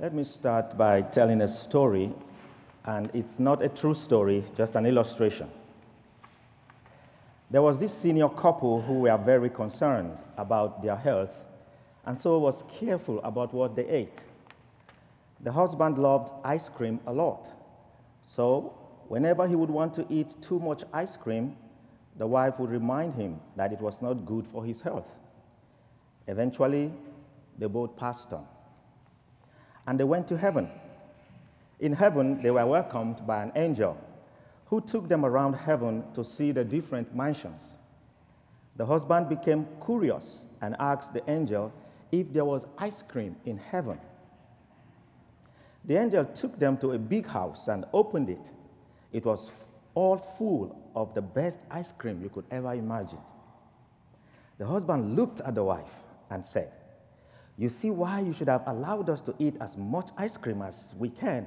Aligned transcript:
Let 0.00 0.14
me 0.14 0.24
start 0.24 0.78
by 0.78 1.02
telling 1.02 1.42
a 1.42 1.48
story, 1.48 2.10
and 2.86 3.10
it's 3.12 3.38
not 3.38 3.60
a 3.60 3.68
true 3.68 3.92
story, 3.92 4.42
just 4.56 4.74
an 4.74 4.86
illustration. 4.86 5.50
There 7.50 7.60
was 7.60 7.78
this 7.78 7.92
senior 7.92 8.30
couple 8.30 8.80
who 8.80 9.00
were 9.00 9.18
very 9.18 9.50
concerned 9.50 10.22
about 10.38 10.82
their 10.82 10.96
health, 10.96 11.44
and 12.06 12.16
so 12.16 12.38
was 12.38 12.64
careful 12.78 13.20
about 13.20 13.52
what 13.52 13.76
they 13.76 13.86
ate. 13.88 14.22
The 15.42 15.52
husband 15.52 15.98
loved 15.98 16.32
ice 16.44 16.70
cream 16.70 16.98
a 17.06 17.12
lot, 17.12 17.50
so 18.22 18.72
whenever 19.08 19.46
he 19.46 19.54
would 19.54 19.68
want 19.68 19.92
to 19.94 20.06
eat 20.08 20.34
too 20.40 20.60
much 20.60 20.82
ice 20.94 21.18
cream, 21.18 21.54
the 22.16 22.26
wife 22.26 22.58
would 22.58 22.70
remind 22.70 23.16
him 23.16 23.38
that 23.54 23.70
it 23.70 23.82
was 23.82 24.00
not 24.00 24.24
good 24.24 24.46
for 24.46 24.64
his 24.64 24.80
health. 24.80 25.18
Eventually, 26.26 26.90
they 27.58 27.66
both 27.66 27.98
passed 27.98 28.32
on. 28.32 28.46
And 29.86 29.98
they 29.98 30.04
went 30.04 30.28
to 30.28 30.38
heaven. 30.38 30.70
In 31.78 31.92
heaven, 31.92 32.42
they 32.42 32.50
were 32.50 32.66
welcomed 32.66 33.26
by 33.26 33.42
an 33.42 33.52
angel 33.56 33.96
who 34.66 34.80
took 34.80 35.08
them 35.08 35.24
around 35.24 35.54
heaven 35.54 36.04
to 36.14 36.22
see 36.22 36.52
the 36.52 36.64
different 36.64 37.14
mansions. 37.14 37.76
The 38.76 38.86
husband 38.86 39.28
became 39.28 39.66
curious 39.84 40.46
and 40.60 40.76
asked 40.78 41.12
the 41.12 41.28
angel 41.28 41.72
if 42.12 42.32
there 42.32 42.44
was 42.44 42.66
ice 42.78 43.02
cream 43.02 43.36
in 43.44 43.58
heaven. 43.58 43.98
The 45.84 45.96
angel 45.96 46.24
took 46.24 46.58
them 46.58 46.76
to 46.78 46.92
a 46.92 46.98
big 46.98 47.26
house 47.26 47.68
and 47.68 47.84
opened 47.92 48.30
it. 48.30 48.52
It 49.12 49.24
was 49.24 49.68
all 49.94 50.16
full 50.16 50.76
of 50.94 51.14
the 51.14 51.22
best 51.22 51.60
ice 51.70 51.92
cream 51.92 52.22
you 52.22 52.28
could 52.28 52.44
ever 52.50 52.74
imagine. 52.74 53.18
The 54.58 54.66
husband 54.66 55.16
looked 55.16 55.40
at 55.40 55.54
the 55.54 55.64
wife 55.64 55.94
and 56.28 56.44
said, 56.44 56.70
You 57.60 57.68
see 57.68 57.90
why 57.90 58.20
you 58.20 58.32
should 58.32 58.48
have 58.48 58.62
allowed 58.66 59.10
us 59.10 59.20
to 59.20 59.34
eat 59.38 59.58
as 59.60 59.76
much 59.76 60.08
ice 60.16 60.38
cream 60.38 60.62
as 60.62 60.94
we 60.98 61.10
can 61.10 61.46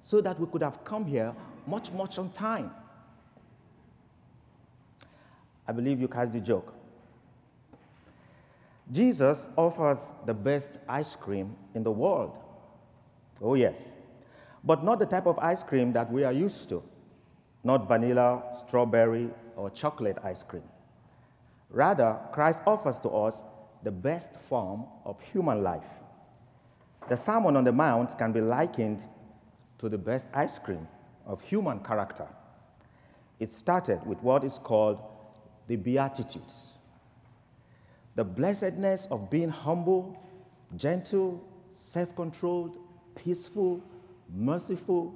so 0.00 0.20
that 0.20 0.40
we 0.40 0.46
could 0.48 0.60
have 0.60 0.82
come 0.84 1.04
here 1.04 1.32
much, 1.68 1.92
much 1.92 2.18
on 2.18 2.32
time. 2.32 2.72
I 5.68 5.70
believe 5.70 6.00
you 6.00 6.08
catch 6.08 6.32
the 6.32 6.40
joke. 6.40 6.74
Jesus 8.90 9.46
offers 9.56 10.14
the 10.26 10.34
best 10.34 10.80
ice 10.88 11.14
cream 11.14 11.54
in 11.76 11.84
the 11.84 11.92
world. 11.92 12.40
Oh, 13.40 13.54
yes. 13.54 13.92
But 14.64 14.82
not 14.82 14.98
the 14.98 15.06
type 15.06 15.26
of 15.26 15.38
ice 15.38 15.62
cream 15.62 15.92
that 15.92 16.10
we 16.10 16.24
are 16.24 16.32
used 16.32 16.70
to, 16.70 16.82
not 17.62 17.86
vanilla, 17.86 18.42
strawberry, 18.66 19.30
or 19.54 19.70
chocolate 19.70 20.18
ice 20.24 20.42
cream. 20.42 20.64
Rather, 21.70 22.18
Christ 22.32 22.62
offers 22.66 22.98
to 22.98 23.10
us 23.10 23.44
the 23.82 23.90
best 23.90 24.34
form 24.36 24.86
of 25.04 25.20
human 25.20 25.62
life. 25.62 25.88
The 27.08 27.16
Sermon 27.16 27.56
on 27.56 27.64
the 27.64 27.72
Mount 27.72 28.16
can 28.16 28.32
be 28.32 28.40
likened 28.40 29.04
to 29.78 29.88
the 29.88 29.98
best 29.98 30.28
ice 30.32 30.58
cream 30.58 30.86
of 31.26 31.40
human 31.40 31.80
character. 31.80 32.28
It 33.40 33.50
started 33.50 34.06
with 34.06 34.22
what 34.22 34.44
is 34.44 34.58
called 34.58 35.02
the 35.66 35.76
Beatitudes 35.76 36.78
the 38.14 38.24
blessedness 38.24 39.06
of 39.10 39.30
being 39.30 39.48
humble, 39.48 40.20
gentle, 40.76 41.42
self 41.70 42.14
controlled, 42.14 42.76
peaceful, 43.14 43.82
merciful, 44.34 45.14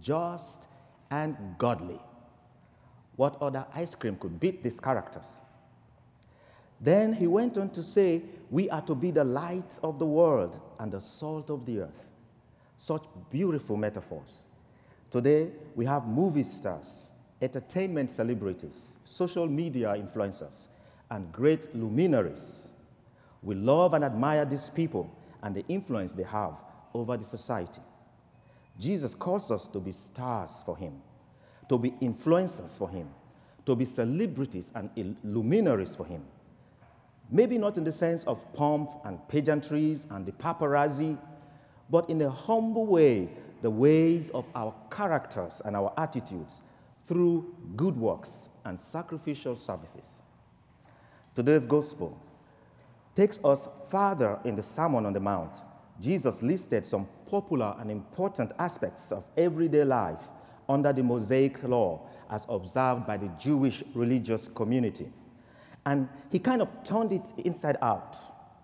just, 0.00 0.66
and 1.10 1.36
godly. 1.58 2.00
What 3.16 3.40
other 3.40 3.66
ice 3.74 3.94
cream 3.94 4.16
could 4.16 4.38
beat 4.38 4.62
these 4.62 4.78
characters? 4.78 5.38
Then 6.80 7.12
he 7.12 7.26
went 7.26 7.56
on 7.56 7.70
to 7.70 7.82
say, 7.82 8.22
We 8.50 8.68
are 8.70 8.82
to 8.82 8.94
be 8.94 9.10
the 9.10 9.24
light 9.24 9.78
of 9.82 9.98
the 9.98 10.06
world 10.06 10.60
and 10.78 10.92
the 10.92 11.00
salt 11.00 11.50
of 11.50 11.64
the 11.64 11.80
earth. 11.80 12.10
Such 12.76 13.04
beautiful 13.30 13.76
metaphors. 13.76 14.46
Today, 15.10 15.50
we 15.74 15.86
have 15.86 16.06
movie 16.06 16.44
stars, 16.44 17.12
entertainment 17.40 18.10
celebrities, 18.10 18.96
social 19.04 19.46
media 19.46 19.94
influencers, 19.96 20.66
and 21.10 21.32
great 21.32 21.74
luminaries. 21.74 22.68
We 23.42 23.54
love 23.54 23.94
and 23.94 24.04
admire 24.04 24.44
these 24.44 24.68
people 24.68 25.10
and 25.42 25.54
the 25.54 25.64
influence 25.68 26.12
they 26.12 26.24
have 26.24 26.62
over 26.92 27.16
the 27.16 27.24
society. 27.24 27.80
Jesus 28.78 29.14
calls 29.14 29.50
us 29.50 29.66
to 29.68 29.80
be 29.80 29.92
stars 29.92 30.62
for 30.64 30.76
him, 30.76 31.00
to 31.68 31.78
be 31.78 31.92
influencers 32.02 32.76
for 32.76 32.90
him, 32.90 33.08
to 33.64 33.74
be 33.74 33.84
celebrities 33.84 34.70
and 34.74 35.16
luminaries 35.24 35.96
for 35.96 36.04
him. 36.04 36.22
Maybe 37.30 37.58
not 37.58 37.76
in 37.76 37.84
the 37.84 37.92
sense 37.92 38.24
of 38.24 38.52
pomp 38.54 38.90
and 39.04 39.18
pageantries 39.28 40.06
and 40.10 40.24
the 40.24 40.32
paparazzi, 40.32 41.18
but 41.90 42.08
in 42.08 42.22
a 42.22 42.30
humble 42.30 42.86
way, 42.86 43.28
the 43.62 43.70
ways 43.70 44.30
of 44.30 44.44
our 44.54 44.74
characters 44.90 45.60
and 45.64 45.74
our 45.74 45.92
attitudes 45.96 46.62
through 47.06 47.54
good 47.76 47.96
works 47.96 48.48
and 48.64 48.78
sacrificial 48.78 49.56
services. 49.56 50.20
Today's 51.34 51.64
gospel 51.64 52.18
takes 53.14 53.40
us 53.44 53.68
farther 53.86 54.38
in 54.44 54.56
the 54.56 54.62
Sermon 54.62 55.06
on 55.06 55.12
the 55.12 55.20
Mount. 55.20 55.62
Jesus 56.00 56.42
listed 56.42 56.84
some 56.84 57.08
popular 57.28 57.74
and 57.80 57.90
important 57.90 58.52
aspects 58.58 59.10
of 59.10 59.28
everyday 59.36 59.84
life 59.84 60.30
under 60.68 60.92
the 60.92 61.02
Mosaic 61.02 61.62
law 61.62 62.00
as 62.30 62.46
observed 62.48 63.06
by 63.06 63.16
the 63.16 63.28
Jewish 63.38 63.82
religious 63.94 64.48
community. 64.48 65.10
And 65.86 66.08
he 66.30 66.40
kind 66.40 66.60
of 66.60 66.82
turned 66.82 67.12
it 67.12 67.32
inside 67.38 67.76
out. 67.80 68.16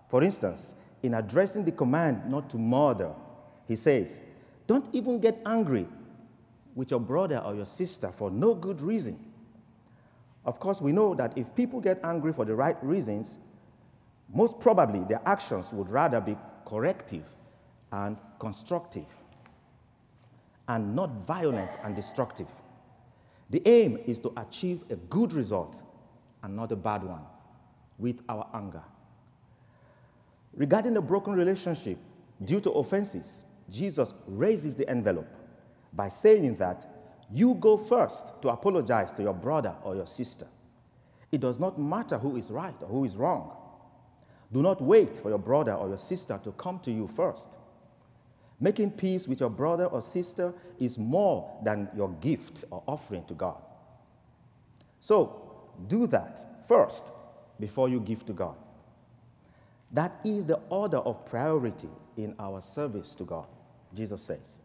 For 0.09 0.21
instance, 0.21 0.75
in 1.01 1.13
addressing 1.13 1.63
the 1.63 1.71
command 1.71 2.29
not 2.29 2.49
to 2.51 2.57
murder, 2.57 3.13
he 3.67 3.77
says, 3.77 4.19
Don't 4.67 4.87
even 4.93 5.19
get 5.19 5.41
angry 5.45 5.87
with 6.75 6.91
your 6.91 6.99
brother 6.99 7.39
or 7.39 7.55
your 7.55 7.65
sister 7.65 8.11
for 8.11 8.29
no 8.29 8.53
good 8.53 8.81
reason. 8.81 9.17
Of 10.45 10.59
course, 10.59 10.81
we 10.81 10.91
know 10.91 11.15
that 11.15 11.37
if 11.37 11.55
people 11.55 11.79
get 11.79 12.01
angry 12.03 12.33
for 12.33 12.43
the 12.43 12.55
right 12.55 12.75
reasons, 12.83 13.37
most 14.33 14.59
probably 14.59 14.99
their 15.05 15.21
actions 15.25 15.71
would 15.71 15.89
rather 15.89 16.19
be 16.19 16.35
corrective 16.65 17.23
and 17.91 18.17
constructive 18.39 19.05
and 20.67 20.93
not 20.93 21.11
violent 21.11 21.71
and 21.83 21.95
destructive. 21.95 22.47
The 23.49 23.61
aim 23.65 23.99
is 24.05 24.19
to 24.19 24.33
achieve 24.35 24.83
a 24.89 24.95
good 24.95 25.31
result 25.31 25.81
and 26.43 26.55
not 26.55 26.71
a 26.71 26.75
bad 26.75 27.03
one 27.03 27.23
with 27.97 28.21
our 28.29 28.47
anger. 28.53 28.83
Regarding 30.55 30.95
a 30.97 31.01
broken 31.01 31.33
relationship 31.33 31.97
due 32.43 32.61
to 32.61 32.71
offenses, 32.71 33.45
Jesus 33.69 34.13
raises 34.27 34.75
the 34.75 34.87
envelope 34.87 35.27
by 35.93 36.09
saying 36.09 36.55
that 36.55 36.87
you 37.31 37.55
go 37.55 37.77
first 37.77 38.41
to 38.41 38.49
apologize 38.49 39.11
to 39.13 39.23
your 39.23 39.33
brother 39.33 39.73
or 39.83 39.95
your 39.95 40.05
sister. 40.05 40.47
It 41.31 41.41
does 41.41 41.59
not 41.59 41.79
matter 41.79 42.17
who 42.17 42.35
is 42.35 42.51
right 42.51 42.75
or 42.81 42.87
who 42.87 43.05
is 43.05 43.15
wrong. 43.15 43.55
Do 44.51 44.61
not 44.61 44.81
wait 44.81 45.17
for 45.17 45.29
your 45.29 45.39
brother 45.39 45.73
or 45.73 45.87
your 45.87 45.97
sister 45.97 46.39
to 46.43 46.51
come 46.51 46.79
to 46.81 46.91
you 46.91 47.07
first. 47.07 47.57
Making 48.59 48.91
peace 48.91 49.27
with 49.27 49.39
your 49.39 49.49
brother 49.49 49.85
or 49.85 49.99
sister 50.01 50.53
is 50.79 50.99
more 50.99 51.57
than 51.63 51.89
your 51.95 52.09
gift 52.21 52.65
or 52.69 52.83
offering 52.87 53.25
to 53.25 53.33
God. 53.33 53.57
So, 54.99 55.42
do 55.87 56.07
that 56.07 56.65
first 56.67 57.11
before 57.59 57.89
you 57.89 57.99
give 57.99 58.25
to 58.25 58.33
God. 58.33 58.55
That 59.91 60.19
is 60.23 60.45
the 60.45 60.59
order 60.69 60.97
of 60.97 61.25
priority 61.25 61.89
in 62.17 62.35
our 62.39 62.61
service 62.61 63.13
to 63.15 63.23
God, 63.23 63.45
Jesus 63.93 64.21
says. 64.23 64.59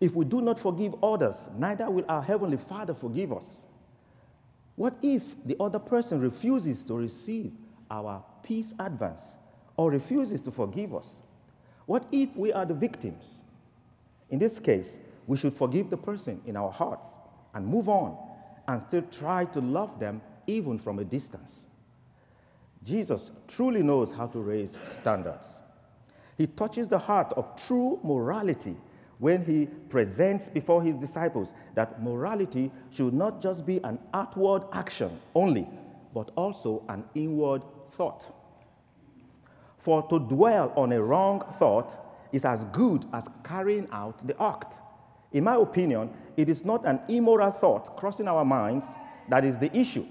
If 0.00 0.14
we 0.14 0.24
do 0.24 0.40
not 0.40 0.58
forgive 0.58 0.94
others, 1.02 1.50
neither 1.56 1.90
will 1.90 2.04
our 2.08 2.22
Heavenly 2.22 2.56
Father 2.56 2.94
forgive 2.94 3.32
us. 3.32 3.64
What 4.76 4.96
if 5.02 5.42
the 5.44 5.56
other 5.60 5.78
person 5.78 6.20
refuses 6.20 6.84
to 6.84 6.94
receive 6.94 7.52
our 7.90 8.24
peace 8.42 8.72
advance 8.78 9.36
or 9.76 9.90
refuses 9.90 10.40
to 10.42 10.50
forgive 10.50 10.94
us? 10.94 11.20
What 11.86 12.06
if 12.12 12.36
we 12.36 12.52
are 12.52 12.64
the 12.64 12.74
victims? 12.74 13.40
In 14.30 14.38
this 14.38 14.58
case, 14.58 14.98
we 15.26 15.36
should 15.36 15.52
forgive 15.52 15.90
the 15.90 15.96
person 15.96 16.40
in 16.46 16.56
our 16.56 16.70
hearts 16.70 17.08
and 17.52 17.66
move 17.66 17.88
on 17.88 18.16
and 18.70 18.80
still 18.80 19.02
try 19.02 19.44
to 19.44 19.60
love 19.60 19.98
them 19.98 20.22
even 20.46 20.78
from 20.78 20.98
a 21.00 21.04
distance. 21.04 21.66
Jesus 22.84 23.30
truly 23.48 23.82
knows 23.82 24.10
how 24.10 24.26
to 24.28 24.38
raise 24.38 24.78
standards. 24.84 25.60
He 26.38 26.46
touches 26.46 26.88
the 26.88 26.98
heart 26.98 27.32
of 27.36 27.54
true 27.66 28.00
morality 28.02 28.76
when 29.18 29.44
he 29.44 29.66
presents 29.88 30.48
before 30.48 30.82
his 30.82 30.96
disciples 30.96 31.52
that 31.74 32.02
morality 32.02 32.70
should 32.90 33.12
not 33.12 33.42
just 33.42 33.66
be 33.66 33.78
an 33.84 33.98
outward 34.14 34.62
action 34.72 35.20
only, 35.34 35.68
but 36.14 36.30
also 36.36 36.82
an 36.88 37.04
inward 37.14 37.62
thought. 37.90 38.32
For 39.76 40.02
to 40.08 40.20
dwell 40.20 40.72
on 40.76 40.92
a 40.92 41.02
wrong 41.02 41.44
thought 41.58 41.98
is 42.32 42.44
as 42.44 42.64
good 42.66 43.04
as 43.12 43.28
carrying 43.44 43.88
out 43.90 44.26
the 44.26 44.40
act. 44.40 44.78
In 45.32 45.44
my 45.44 45.56
opinion, 45.56 46.10
it 46.36 46.48
is 46.48 46.64
not 46.64 46.84
an 46.86 47.00
immoral 47.08 47.50
thought 47.50 47.96
crossing 47.96 48.28
our 48.28 48.44
minds 48.44 48.86
that 49.28 49.44
is 49.44 49.58
the 49.58 49.74
issue, 49.76 50.06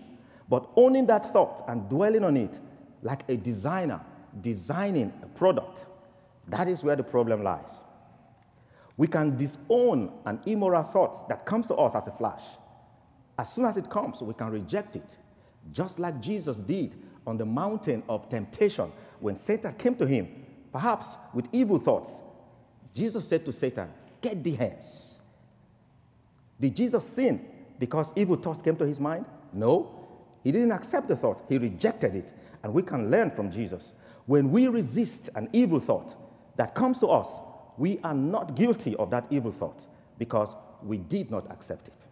but 0.48 0.69
owning 0.75 1.06
that 1.07 1.31
thought 1.33 1.63
and 1.68 1.89
dwelling 1.89 2.24
on 2.24 2.38
it 2.38 2.60
like 3.01 3.27
a 3.30 3.38
designer 3.38 4.01
designing 4.42 5.13
a 5.24 5.27
product. 5.27 5.86
That 6.48 6.68
is 6.68 6.83
where 6.83 6.95
the 6.95 7.04
problem 7.04 7.44
lies. 7.44 7.81
We 8.98 9.07
can 9.07 9.38
disown 9.38 10.12
an 10.25 10.42
immoral 10.45 10.83
thought 10.83 11.27
that 11.30 11.45
comes 11.45 11.68
to 11.68 11.75
us 11.75 11.95
as 11.95 12.07
a 12.07 12.12
flash. 12.12 12.44
As 13.38 13.54
soon 13.54 13.66
as 13.66 13.77
it 13.77 13.89
comes, 13.89 14.21
we 14.21 14.33
can 14.33 14.50
reject 14.50 14.95
it, 14.95 15.18
just 15.71 16.00
like 16.00 16.21
Jesus 16.21 16.62
did 16.62 16.95
on 17.25 17.38
the 17.38 17.45
mountain 17.45 18.04
of 18.10 18.27
temptation 18.27 18.92
when 19.19 19.36
Satan 19.36 19.74
came 19.74 19.95
to 19.95 20.06
him, 20.06 20.45
perhaps 20.71 21.18
with 21.33 21.48
evil 21.54 21.80
thoughts. 21.80 22.21
Jesus 22.94 23.27
said 23.27 23.45
to 23.45 23.54
Satan, 23.54 23.89
Get 24.21 24.44
the 24.44 24.51
hands. 24.51 25.21
Did 26.60 26.75
Jesus 26.75 27.06
sin 27.06 27.45
because 27.80 28.12
evil 28.16 28.36
thoughts 28.36 28.62
came 28.62 28.75
to 28.77 28.86
his 28.86 29.00
mind? 29.00 29.25
No. 29.54 29.95
He 30.44 30.51
didn't 30.51 30.71
accept 30.71 31.07
the 31.07 31.16
thought, 31.16 31.44
he 31.50 31.57
rejected 31.57 32.16
it. 32.16 32.31
And 32.63 32.74
we 32.74 32.81
can 32.81 33.10
learn 33.10 33.31
from 33.31 33.51
Jesus. 33.51 33.94
When 34.25 34.51
we 34.51 34.68
resist 34.68 35.30
an 35.36 35.50
evil 35.54 35.80
thought 35.80 36.16
that 36.57 36.75
comes 36.75 37.00
to 37.00 37.07
us, 37.07 37.39
we 37.77 38.00
are 38.04 38.13
not 38.13 38.56
guilty 38.56 38.95
of 38.98 39.10
that 39.12 39.27
evil 39.30 39.51
thought 39.51 39.86
because 40.18 40.56
we 40.83 40.98
did 40.98 41.31
not 41.31 41.50
accept 41.51 41.88
it. 41.88 42.06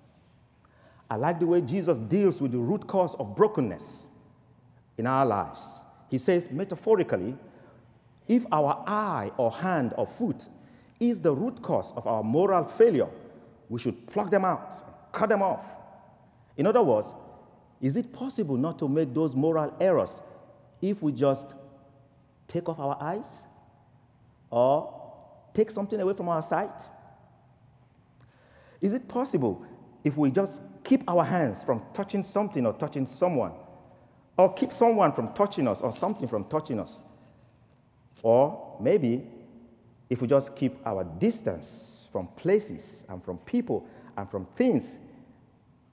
I 1.09 1.15
like 1.15 1.39
the 1.39 1.45
way 1.45 1.61
Jesus 1.61 1.99
deals 1.99 2.41
with 2.41 2.51
the 2.51 2.57
root 2.57 2.87
cause 2.87 3.15
of 3.15 3.35
brokenness 3.35 4.07
in 4.97 5.07
our 5.07 5.25
lives. 5.25 5.81
He 6.09 6.17
says, 6.17 6.49
metaphorically, 6.51 7.35
if 8.27 8.45
our 8.51 8.83
eye 8.87 9.31
or 9.37 9.51
hand 9.51 9.93
or 9.97 10.07
foot 10.07 10.47
is 10.99 11.21
the 11.21 11.33
root 11.33 11.61
cause 11.61 11.91
of 11.95 12.07
our 12.07 12.23
moral 12.23 12.63
failure, 12.63 13.09
we 13.69 13.79
should 13.79 14.07
pluck 14.07 14.29
them 14.29 14.45
out, 14.45 15.11
cut 15.11 15.29
them 15.29 15.41
off. 15.41 15.75
In 16.55 16.65
other 16.65 16.81
words, 16.81 17.13
is 17.81 17.95
it 17.95 18.11
possible 18.11 18.57
not 18.57 18.79
to 18.79 18.87
make 18.87 19.13
those 19.13 19.35
moral 19.35 19.73
errors 19.79 20.21
if 20.81 21.01
we 21.01 21.11
just 21.11 21.53
take 22.47 22.67
off 22.69 22.79
our 22.79 22.97
eyes 22.99 23.29
or 24.49 24.93
take 25.53 25.69
something 25.69 25.99
away 25.99 26.13
from 26.13 26.29
our 26.29 26.41
sight? 26.41 26.87
Is 28.81 28.93
it 28.93 29.07
possible 29.07 29.65
if 30.03 30.17
we 30.17 30.31
just 30.31 30.61
keep 30.83 31.03
our 31.07 31.23
hands 31.23 31.63
from 31.63 31.83
touching 31.93 32.23
something 32.23 32.65
or 32.65 32.73
touching 32.73 33.05
someone, 33.05 33.51
or 34.37 34.53
keep 34.53 34.71
someone 34.71 35.11
from 35.11 35.33
touching 35.33 35.67
us 35.67 35.81
or 35.81 35.91
something 35.91 36.27
from 36.27 36.45
touching 36.45 36.79
us? 36.79 37.01
Or 38.23 38.77
maybe 38.79 39.27
if 40.09 40.21
we 40.21 40.27
just 40.27 40.55
keep 40.55 40.75
our 40.85 41.03
distance 41.03 42.07
from 42.11 42.27
places 42.35 43.05
and 43.09 43.23
from 43.23 43.37
people 43.39 43.87
and 44.15 44.29
from 44.29 44.45
things 44.55 44.99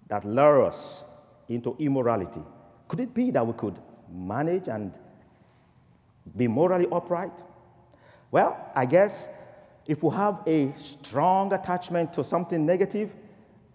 that 0.09 0.25
lure 0.25 0.65
us 0.65 1.05
into 1.49 1.77
immorality, 1.79 2.43
could 2.89 3.01
it 3.01 3.13
be 3.15 3.31
that 3.31 3.47
we 3.47 3.53
could 3.55 3.79
manage 4.11 4.69
and 4.69 4.99
be 6.37 6.47
morally 6.47 6.87
upright? 6.91 7.43
Well, 8.31 8.71
I 8.75 8.87
guess 8.87 9.29
if 9.87 10.03
we 10.03 10.15
have 10.15 10.43
a 10.47 10.73
strong 10.77 11.53
attachment 11.53 12.13
to 12.15 12.25
something 12.25 12.65
negative, 12.65 13.15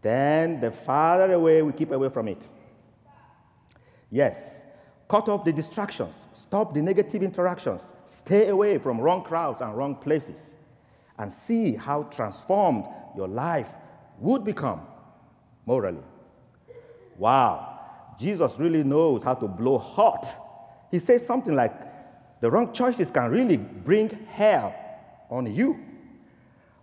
then 0.02 0.60
the 0.60 0.72
farther 0.72 1.34
away 1.34 1.62
we 1.62 1.74
keep 1.74 1.92
away 1.92 2.10
from 2.10 2.28
it. 2.28 2.46
Yes, 4.10 4.64
cut 5.10 5.28
off 5.28 5.44
the 5.44 5.52
distractions, 5.52 6.28
stop 6.32 6.74
the 6.74 6.82
negative 6.82 7.24
interactions, 7.24 7.92
stay 8.06 8.48
away 8.48 8.78
from 8.78 9.02
wrong 9.02 9.24
crowds 9.24 9.60
and 9.60 9.76
wrong 9.76 9.96
places, 9.96 10.56
and 11.18 11.30
see 11.32 11.76
how 11.76 12.04
transformed 12.04 12.86
your 13.18 13.28
life 13.28 13.74
would 14.20 14.46
become 14.46 14.82
morally. 15.66 16.04
Wow, 17.18 17.80
Jesus 18.20 18.58
really 18.60 18.84
knows 18.84 19.24
how 19.24 19.34
to 19.34 19.48
blow 19.48 19.80
hot. 19.80 20.26
He 20.92 21.00
says 21.00 21.26
something 21.26 21.56
like, 21.56 21.74
the 22.40 22.50
wrong 22.50 22.72
choices 22.72 23.12
can 23.12 23.30
really 23.32 23.58
bring 23.58 24.10
hell 24.30 24.74
on 25.30 25.54
you. 25.54 25.78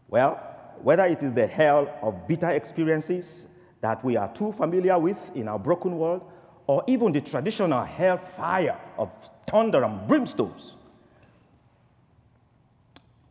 Well, 0.08 0.34
whether 0.82 1.06
it 1.06 1.22
is 1.22 1.32
the 1.32 1.46
hell 1.46 1.88
of 2.02 2.28
bitter 2.28 2.50
experiences 2.50 3.46
that 3.80 4.04
we 4.04 4.16
are 4.16 4.30
too 4.32 4.52
familiar 4.52 4.98
with 4.98 5.34
in 5.34 5.48
our 5.48 5.58
broken 5.58 5.96
world, 5.96 6.30
or 6.66 6.82
even 6.86 7.12
the 7.12 7.20
traditional 7.20 7.84
hell 7.84 8.18
fire 8.18 8.78
of 8.98 9.10
thunder 9.46 9.84
and 9.84 10.08
brimstones. 10.08 10.74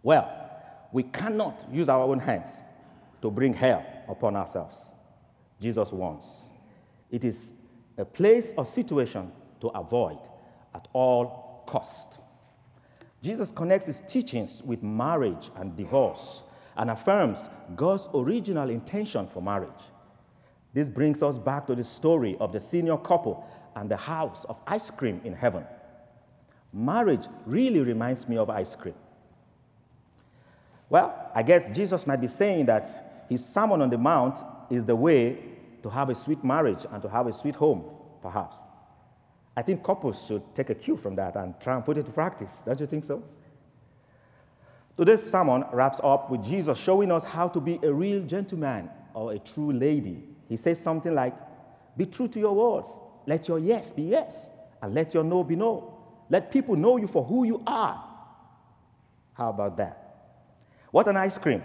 Well, 0.03 0.31
we 0.91 1.03
cannot 1.03 1.65
use 1.71 1.89
our 1.89 2.03
own 2.03 2.19
hands 2.19 2.47
to 3.21 3.29
bring 3.29 3.53
hell 3.53 3.85
upon 4.07 4.35
ourselves. 4.35 4.91
Jesus 5.59 5.91
wants. 5.91 6.43
It 7.11 7.23
is 7.23 7.53
a 7.97 8.05
place 8.05 8.53
or 8.57 8.65
situation 8.65 9.31
to 9.61 9.67
avoid 9.69 10.19
at 10.73 10.87
all 10.93 11.63
cost. 11.65 12.19
Jesus 13.21 13.51
connects 13.51 13.87
his 13.87 14.01
teachings 14.01 14.61
with 14.63 14.83
marriage 14.83 15.49
and 15.55 15.75
divorce 15.75 16.43
and 16.77 16.91
affirms 16.91 17.49
God's 17.75 18.07
original 18.13 18.69
intention 18.69 19.27
for 19.27 19.41
marriage. 19.41 19.71
This 20.75 20.89
brings 20.89 21.23
us 21.23 21.39
back 21.39 21.65
to 21.67 21.75
the 21.75 21.85
story 21.85 22.35
of 22.41 22.51
the 22.51 22.59
senior 22.59 22.97
couple 22.97 23.49
and 23.77 23.89
the 23.89 23.95
house 23.95 24.43
of 24.49 24.59
ice 24.67 24.91
cream 24.91 25.21
in 25.23 25.33
heaven. 25.33 25.63
Marriage 26.73 27.27
really 27.45 27.79
reminds 27.79 28.27
me 28.27 28.35
of 28.35 28.49
ice 28.49 28.75
cream. 28.75 28.93
Well, 30.89 31.31
I 31.33 31.43
guess 31.43 31.73
Jesus 31.73 32.05
might 32.05 32.19
be 32.19 32.27
saying 32.27 32.65
that 32.65 33.25
his 33.29 33.43
Sermon 33.43 33.81
on 33.81 33.89
the 33.89 33.97
Mount 33.97 34.37
is 34.69 34.83
the 34.83 34.97
way 34.97 35.37
to 35.81 35.89
have 35.89 36.09
a 36.09 36.15
sweet 36.15 36.43
marriage 36.43 36.85
and 36.91 37.01
to 37.01 37.07
have 37.07 37.27
a 37.27 37.31
sweet 37.31 37.55
home, 37.55 37.85
perhaps. 38.21 38.57
I 39.55 39.61
think 39.61 39.81
couples 39.81 40.25
should 40.27 40.43
take 40.53 40.71
a 40.71 40.75
cue 40.75 40.97
from 40.97 41.15
that 41.15 41.37
and 41.37 41.57
try 41.61 41.75
and 41.75 41.85
put 41.85 41.97
it 41.97 42.05
to 42.05 42.11
practice. 42.11 42.63
Don't 42.65 42.81
you 42.81 42.85
think 42.85 43.05
so? 43.05 43.23
Today's 44.97 45.23
sermon 45.23 45.63
wraps 45.71 46.01
up 46.03 46.29
with 46.29 46.43
Jesus 46.43 46.77
showing 46.77 47.13
us 47.13 47.23
how 47.23 47.47
to 47.47 47.61
be 47.61 47.79
a 47.81 47.93
real 47.93 48.23
gentleman 48.23 48.89
or 49.13 49.31
a 49.31 49.39
true 49.39 49.71
lady. 49.71 50.34
He 50.47 50.57
says 50.57 50.79
something 50.81 51.13
like, 51.13 51.35
Be 51.97 52.05
true 52.05 52.27
to 52.27 52.39
your 52.39 52.55
words. 52.55 53.01
Let 53.25 53.47
your 53.47 53.59
yes 53.59 53.91
be 53.93 54.03
yes, 54.03 54.49
and 54.81 54.93
let 54.93 55.13
your 55.13 55.23
no 55.23 55.43
be 55.43 55.55
no. 55.55 55.97
Let 56.29 56.51
people 56.51 56.75
know 56.75 56.97
you 56.97 57.07
for 57.07 57.23
who 57.23 57.45
you 57.45 57.61
are. 57.65 58.03
How 59.33 59.49
about 59.49 59.77
that? 59.77 60.01
What 60.91 61.07
an 61.07 61.17
ice 61.17 61.37
cream. 61.37 61.63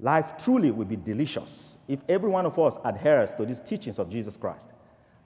Life 0.00 0.34
truly 0.42 0.70
will 0.70 0.86
be 0.86 0.96
delicious 0.96 1.78
if 1.86 2.02
every 2.08 2.28
one 2.28 2.46
of 2.46 2.58
us 2.58 2.76
adheres 2.84 3.34
to 3.34 3.46
these 3.46 3.60
teachings 3.60 3.98
of 3.98 4.10
Jesus 4.10 4.36
Christ. 4.36 4.72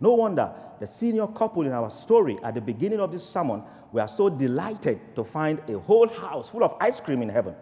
No 0.00 0.14
wonder 0.14 0.52
the 0.78 0.86
senior 0.86 1.26
couple 1.26 1.62
in 1.62 1.72
our 1.72 1.90
story 1.90 2.36
at 2.44 2.54
the 2.54 2.60
beginning 2.60 3.00
of 3.00 3.10
this 3.10 3.28
sermon 3.28 3.62
were 3.92 4.06
so 4.06 4.28
delighted 4.28 5.00
to 5.16 5.24
find 5.24 5.60
a 5.68 5.78
whole 5.78 6.08
house 6.08 6.48
full 6.48 6.62
of 6.62 6.74
ice 6.80 7.00
cream 7.00 7.22
in 7.22 7.28
heaven. 7.28 7.54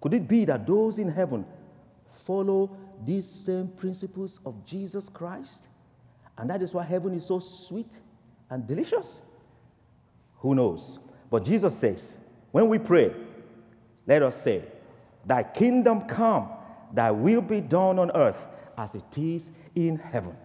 Could 0.00 0.14
it 0.14 0.26
be 0.26 0.44
that 0.46 0.66
those 0.66 0.98
in 0.98 1.08
heaven 1.08 1.44
follow 2.08 2.76
these 3.04 3.28
same 3.28 3.68
principles 3.68 4.40
of 4.46 4.64
Jesus 4.64 5.08
Christ? 5.08 5.68
And 6.38 6.48
that 6.50 6.62
is 6.62 6.74
why 6.74 6.84
heaven 6.84 7.14
is 7.14 7.26
so 7.26 7.38
sweet 7.38 8.00
and 8.50 8.66
delicious? 8.66 9.22
Who 10.38 10.54
knows? 10.54 10.98
But 11.30 11.44
Jesus 11.44 11.76
says, 11.76 12.18
when 12.52 12.68
we 12.68 12.78
pray, 12.78 13.12
let 14.06 14.22
us 14.22 14.40
say, 14.40 14.64
Thy 15.24 15.42
kingdom 15.42 16.02
come, 16.02 16.48
thy 16.92 17.10
will 17.10 17.40
be 17.40 17.60
done 17.60 17.98
on 17.98 18.12
earth 18.12 18.46
as 18.78 18.94
it 18.94 19.18
is 19.18 19.50
in 19.74 19.96
heaven. 19.96 20.36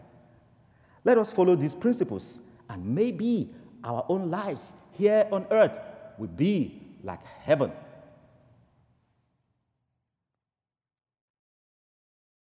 Let 1.04 1.18
us 1.18 1.32
follow 1.32 1.56
these 1.56 1.76
principles, 1.76 2.42
and 2.70 2.84
maybe 2.84 3.54
our 3.84 4.06
own 4.10 4.32
lives 4.32 4.74
here 4.94 5.28
on 5.32 5.46
earth 5.52 5.80
will 6.18 6.28
be 6.28 6.82
like 7.04 7.24
heaven. 7.44 7.72